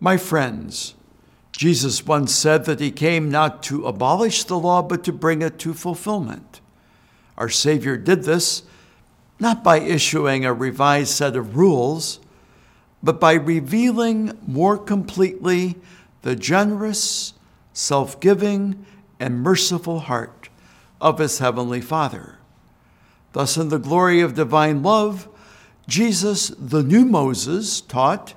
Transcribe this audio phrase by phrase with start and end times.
[0.00, 0.94] My friends,
[1.52, 5.58] Jesus once said that he came not to abolish the law, but to bring it
[5.60, 6.60] to fulfillment.
[7.36, 8.62] Our Savior did this
[9.40, 12.20] not by issuing a revised set of rules,
[13.02, 15.76] but by revealing more completely
[16.22, 17.34] the generous,
[17.72, 18.84] self giving,
[19.20, 20.48] and merciful heart
[21.00, 22.38] of his heavenly Father.
[23.32, 25.28] Thus, in the glory of divine love,
[25.86, 28.34] Jesus, the new Moses, taught,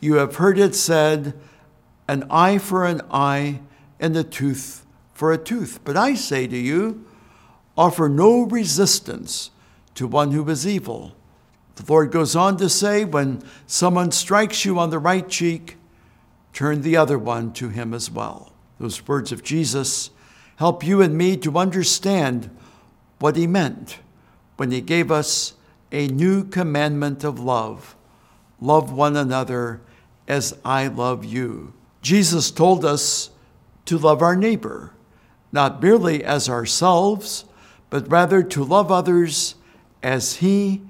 [0.00, 1.34] You have heard it said,
[2.06, 3.60] an eye for an eye
[4.00, 5.80] and a tooth for a tooth.
[5.84, 7.04] But I say to you,
[7.76, 9.50] offer no resistance
[9.94, 11.14] to one who is evil.
[11.74, 15.76] The Lord goes on to say, when someone strikes you on the right cheek,
[16.52, 18.52] turn the other one to him as well.
[18.78, 20.10] Those words of Jesus
[20.56, 22.56] help you and me to understand
[23.18, 23.98] what he meant
[24.56, 25.54] when he gave us
[25.90, 27.96] a new commandment of love
[28.60, 29.80] love one another
[30.28, 31.72] as I love you.
[32.02, 33.30] Jesus told us
[33.86, 34.92] to love our neighbor,
[35.50, 37.46] not merely as ourselves,
[37.90, 39.54] but rather to love others
[40.02, 40.82] as he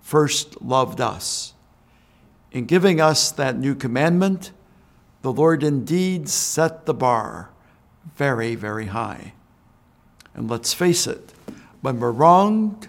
[0.00, 1.52] first loved us.
[2.50, 4.52] In giving us that new commandment,
[5.20, 7.50] the Lord indeed set the bar
[8.16, 9.34] very, very high.
[10.34, 11.34] And let's face it,
[11.82, 12.88] when we're wronged,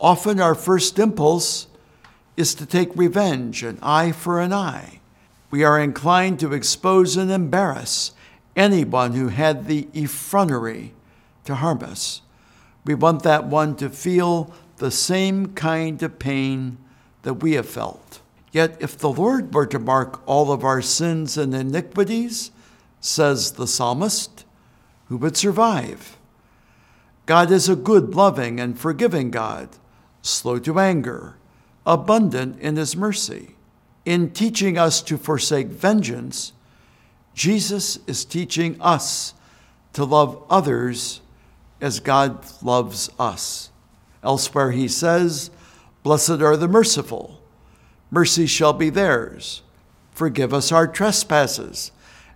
[0.00, 1.68] often our first impulse
[2.36, 5.00] is to take revenge, an eye for an eye.
[5.50, 8.12] We are inclined to expose and embarrass
[8.54, 10.94] anyone who had the effrontery
[11.44, 12.22] to harm us.
[12.84, 16.78] We want that one to feel the same kind of pain
[17.22, 18.20] that we have felt.
[18.52, 22.50] Yet, if the Lord were to mark all of our sins and iniquities,
[23.00, 24.44] says the psalmist,
[25.08, 26.16] who would survive?
[27.26, 29.68] God is a good, loving, and forgiving God,
[30.22, 31.36] slow to anger,
[31.84, 33.56] abundant in his mercy.
[34.06, 36.52] In teaching us to forsake vengeance,
[37.34, 39.34] Jesus is teaching us
[39.94, 41.20] to love others
[41.80, 43.70] as God loves us.
[44.22, 45.50] Elsewhere, he says,
[46.04, 47.42] Blessed are the merciful,
[48.12, 49.62] mercy shall be theirs.
[50.12, 51.90] Forgive us our trespasses,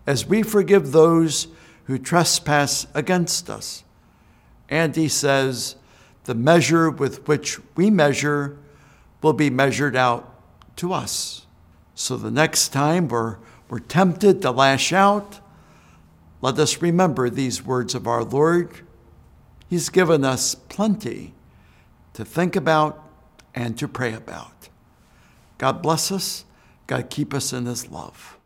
[0.08, 1.46] as we forgive those
[1.84, 3.84] who trespass against us.
[4.68, 5.76] And he says,
[6.24, 8.58] The measure with which we measure
[9.22, 10.34] will be measured out
[10.76, 11.46] to us.
[12.00, 13.36] So the next time we're,
[13.68, 15.38] we're tempted to lash out,
[16.40, 18.80] let us remember these words of our Lord.
[19.68, 21.34] He's given us plenty
[22.14, 23.06] to think about
[23.54, 24.70] and to pray about.
[25.58, 26.46] God bless us.
[26.86, 28.38] God keep us in his love.